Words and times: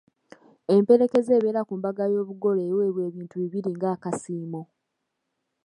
Emperekeze 0.75 1.31
ebeera 1.37 1.61
ku 1.67 1.73
mbaga 1.79 2.03
y'obugole 2.13 2.61
eweebwa 2.69 3.01
ebintu 3.09 3.35
bibiri 3.43 3.69
ng'akasiimo. 3.75 4.61